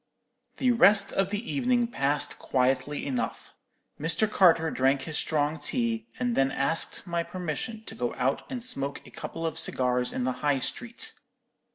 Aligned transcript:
"The 0.57 0.71
rest 0.71 1.13
of 1.13 1.29
the 1.29 1.51
evening 1.53 1.85
passed 1.87 2.39
quietly 2.39 3.05
enough. 3.05 3.53
Mr. 3.99 4.27
Carter 4.27 4.71
drank 4.71 5.03
his 5.03 5.15
strong 5.15 5.59
tea, 5.59 6.07
and 6.17 6.35
then 6.35 6.49
asked 6.49 7.05
my 7.05 7.21
permission 7.21 7.83
to 7.85 7.93
go 7.93 8.15
out 8.15 8.41
and 8.49 8.63
smoke 8.63 9.05
a 9.05 9.11
couple 9.11 9.45
of 9.45 9.59
cigars 9.59 10.11
in 10.11 10.23
the 10.23 10.31
High 10.41 10.57
Street. 10.57 11.13